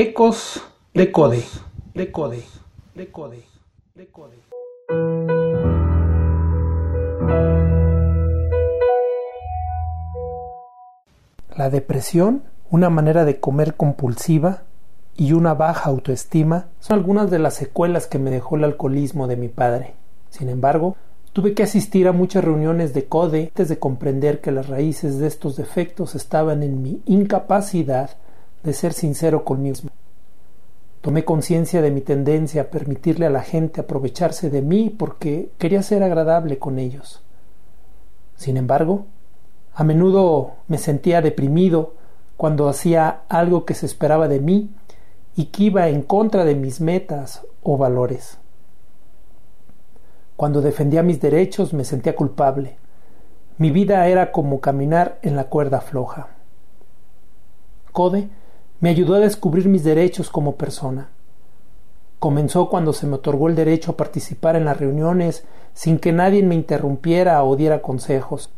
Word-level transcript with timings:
Ecos 0.00 0.62
de 0.94 1.10
Code, 1.10 1.42
de 1.92 2.12
Code, 2.12 2.44
de 2.94 3.10
Code, 3.10 3.42
de 3.96 4.06
Code. 4.06 4.36
La 11.56 11.68
depresión, 11.68 12.44
una 12.70 12.90
manera 12.90 13.24
de 13.24 13.40
comer 13.40 13.74
compulsiva 13.74 14.62
y 15.16 15.32
una 15.32 15.54
baja 15.54 15.90
autoestima 15.90 16.68
son 16.78 17.00
algunas 17.00 17.28
de 17.28 17.40
las 17.40 17.54
secuelas 17.54 18.06
que 18.06 18.20
me 18.20 18.30
dejó 18.30 18.54
el 18.54 18.62
alcoholismo 18.62 19.26
de 19.26 19.34
mi 19.34 19.48
padre. 19.48 19.94
Sin 20.30 20.48
embargo, 20.48 20.94
tuve 21.32 21.54
que 21.54 21.64
asistir 21.64 22.06
a 22.06 22.12
muchas 22.12 22.44
reuniones 22.44 22.94
de 22.94 23.06
CODE 23.06 23.48
antes 23.48 23.68
de 23.68 23.80
comprender 23.80 24.40
que 24.40 24.52
las 24.52 24.68
raíces 24.68 25.18
de 25.18 25.26
estos 25.26 25.56
defectos 25.56 26.14
estaban 26.14 26.62
en 26.62 26.84
mi 26.84 27.02
incapacidad 27.04 28.10
de 28.62 28.72
ser 28.72 28.92
sincero 28.92 29.44
conmigo 29.44 29.74
mismo. 29.74 29.90
Tomé 31.00 31.24
conciencia 31.24 31.80
de 31.80 31.90
mi 31.90 32.00
tendencia 32.00 32.62
a 32.62 32.66
permitirle 32.66 33.26
a 33.26 33.30
la 33.30 33.42
gente 33.42 33.80
aprovecharse 33.80 34.50
de 34.50 34.62
mí 34.62 34.90
porque 34.90 35.50
quería 35.58 35.82
ser 35.82 36.02
agradable 36.02 36.58
con 36.58 36.78
ellos. 36.78 37.22
Sin 38.36 38.56
embargo, 38.56 39.06
a 39.74 39.84
menudo 39.84 40.56
me 40.66 40.78
sentía 40.78 41.22
deprimido 41.22 41.94
cuando 42.36 42.68
hacía 42.68 43.22
algo 43.28 43.64
que 43.64 43.74
se 43.74 43.86
esperaba 43.86 44.28
de 44.28 44.40
mí 44.40 44.70
y 45.36 45.46
que 45.46 45.64
iba 45.64 45.88
en 45.88 46.02
contra 46.02 46.44
de 46.44 46.56
mis 46.56 46.80
metas 46.80 47.46
o 47.62 47.76
valores. 47.76 48.38
Cuando 50.36 50.60
defendía 50.60 51.02
mis 51.02 51.20
derechos 51.20 51.72
me 51.72 51.84
sentía 51.84 52.16
culpable. 52.16 52.76
Mi 53.56 53.70
vida 53.70 54.06
era 54.08 54.30
como 54.30 54.60
caminar 54.60 55.18
en 55.22 55.36
la 55.36 55.44
cuerda 55.44 55.80
floja. 55.80 56.28
Code 57.92 58.28
me 58.80 58.90
ayudó 58.90 59.14
a 59.14 59.20
descubrir 59.20 59.68
mis 59.68 59.84
derechos 59.84 60.30
como 60.30 60.56
persona. 60.56 61.08
Comenzó 62.18 62.68
cuando 62.68 62.92
se 62.92 63.06
me 63.06 63.16
otorgó 63.16 63.48
el 63.48 63.54
derecho 63.54 63.92
a 63.92 63.96
participar 63.96 64.56
en 64.56 64.64
las 64.64 64.78
reuniones 64.78 65.44
sin 65.72 65.98
que 65.98 66.12
nadie 66.12 66.42
me 66.42 66.54
interrumpiera 66.54 67.42
o 67.44 67.56
diera 67.56 67.82
consejos. 67.82 68.50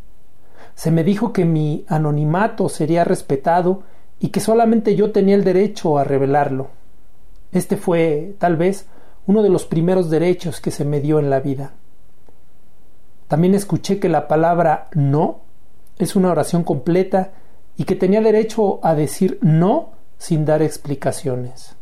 Se 0.75 0.91
me 0.91 1.05
dijo 1.05 1.33
que 1.33 1.44
mi 1.44 1.84
anonimato 1.89 2.69
sería 2.69 3.05
respetado 3.05 3.83
y 4.19 4.28
que 4.28 4.41
solamente 4.41 4.97
yo 4.97 5.12
tenía 5.12 5.34
el 5.34 5.44
derecho 5.44 5.98
a 5.98 6.05
revelarlo. 6.05 6.69
Este 7.53 7.77
fue, 7.77 8.34
tal 8.39 8.56
vez, 8.56 8.87
uno 9.27 9.42
de 9.42 9.50
los 9.50 9.66
primeros 9.66 10.09
derechos 10.09 10.61
que 10.61 10.70
se 10.70 10.84
me 10.84 11.00
dio 11.00 11.19
en 11.19 11.31
la 11.31 11.41
vida. 11.41 11.72
También 13.28 13.55
escuché 13.55 13.98
que 13.98 14.09
la 14.09 14.28
palabra 14.28 14.89
no 14.94 15.41
es 15.98 16.16
una 16.16 16.31
oración 16.31 16.64
completa 16.64 17.33
y 17.77 17.84
que 17.84 17.94
tenía 17.94 18.20
derecho 18.20 18.81
a 18.83 18.94
decir 18.94 19.39
no 19.42 20.00
sin 20.20 20.44
dar 20.44 20.60
explicaciones. 20.60 21.76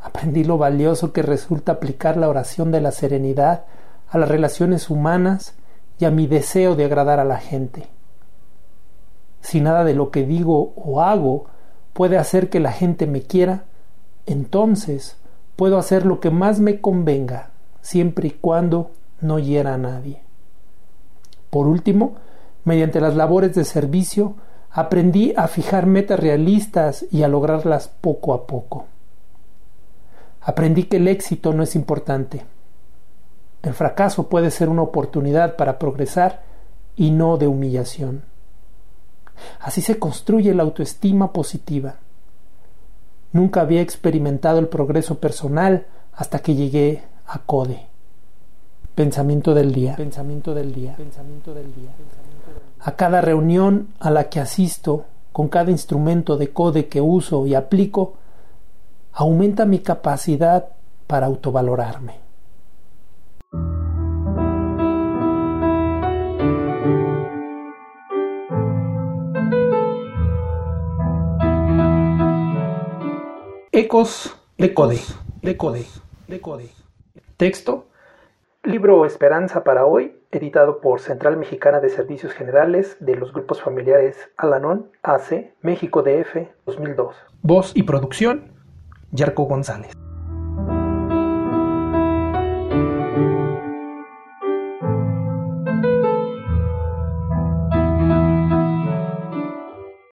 Aprendí 0.00 0.44
lo 0.44 0.58
valioso 0.58 1.12
que 1.12 1.22
resulta 1.22 1.72
aplicar 1.72 2.16
la 2.16 2.28
oración 2.28 2.70
de 2.70 2.80
la 2.80 2.92
serenidad 2.92 3.64
a 4.08 4.16
las 4.16 4.28
relaciones 4.28 4.88
humanas 4.88 5.54
y 5.98 6.04
a 6.04 6.12
mi 6.12 6.28
deseo 6.28 6.76
de 6.76 6.84
agradar 6.84 7.18
a 7.18 7.24
la 7.24 7.38
gente. 7.38 7.88
Si 9.40 9.60
nada 9.60 9.82
de 9.82 9.94
lo 9.94 10.12
que 10.12 10.24
digo 10.24 10.72
o 10.76 11.02
hago 11.02 11.46
puede 11.92 12.16
hacer 12.16 12.48
que 12.48 12.60
la 12.60 12.70
gente 12.70 13.08
me 13.08 13.22
quiera, 13.22 13.64
entonces 14.24 15.16
puedo 15.56 15.78
hacer 15.78 16.06
lo 16.06 16.20
que 16.20 16.30
más 16.30 16.60
me 16.60 16.80
convenga, 16.80 17.50
siempre 17.80 18.28
y 18.28 18.30
cuando 18.30 18.92
no 19.20 19.40
hiera 19.40 19.74
a 19.74 19.78
nadie. 19.78 20.22
Por 21.50 21.66
último, 21.66 22.14
mediante 22.62 23.00
las 23.00 23.16
labores 23.16 23.52
de 23.56 23.64
servicio, 23.64 24.36
aprendí 24.76 25.32
a 25.38 25.48
fijar 25.48 25.86
metas 25.86 26.20
realistas 26.20 27.06
y 27.10 27.22
a 27.22 27.28
lograrlas 27.28 27.88
poco 27.88 28.34
a 28.34 28.46
poco. 28.46 28.84
Aprendí 30.42 30.82
que 30.82 30.98
el 30.98 31.08
éxito 31.08 31.54
no 31.54 31.62
es 31.62 31.74
importante. 31.74 32.44
El 33.62 33.72
fracaso 33.72 34.28
puede 34.28 34.50
ser 34.50 34.68
una 34.68 34.82
oportunidad 34.82 35.56
para 35.56 35.78
progresar 35.78 36.42
y 36.94 37.10
no 37.10 37.38
de 37.38 37.46
humillación. 37.46 38.24
Así 39.60 39.80
se 39.80 39.98
construye 39.98 40.52
la 40.52 40.64
autoestima 40.64 41.32
positiva. 41.32 41.94
Nunca 43.32 43.62
había 43.62 43.80
experimentado 43.80 44.58
el 44.58 44.68
progreso 44.68 45.18
personal 45.18 45.86
hasta 46.12 46.40
que 46.40 46.54
llegué 46.54 47.02
a 47.26 47.38
CODE. 47.38 47.86
Pensamiento 48.94 49.54
del 49.54 49.72
día. 49.72 49.96
Pensamiento 49.96 50.54
del 50.54 50.74
día. 50.74 50.96
Pensamiento 50.96 51.54
del 51.54 51.74
día 51.74 51.92
a 52.86 52.94
cada 52.94 53.20
reunión 53.20 53.88
a 53.98 54.12
la 54.12 54.28
que 54.28 54.38
asisto, 54.38 55.06
con 55.32 55.48
cada 55.48 55.72
instrumento 55.72 56.36
de 56.36 56.52
code 56.52 56.86
que 56.86 57.00
uso 57.00 57.44
y 57.44 57.56
aplico, 57.56 58.14
aumenta 59.10 59.64
mi 59.64 59.80
capacidad 59.80 60.68
para 61.08 61.26
autovalorarme. 61.26 62.20
Ecos 73.72 74.36
de 74.58 74.72
Code, 74.72 75.00
de 75.42 75.56
Code, 75.56 75.86
de 76.28 76.40
Code. 76.40 76.70
Texto 77.36 77.86
Libro 78.62 79.06
Esperanza 79.06 79.64
para 79.64 79.86
hoy, 79.86 80.16
editado 80.36 80.80
por 80.80 81.00
Central 81.00 81.36
Mexicana 81.36 81.80
de 81.80 81.88
Servicios 81.88 82.32
Generales 82.32 82.96
de 83.00 83.16
los 83.16 83.32
Grupos 83.32 83.60
Familiares 83.60 84.16
Alanón, 84.36 84.90
AC, 85.02 85.54
México 85.62 86.02
DF, 86.02 86.48
2002. 86.66 87.16
Voz 87.42 87.72
y 87.74 87.82
producción, 87.82 88.52
Yarco 89.10 89.44
González. 89.44 89.92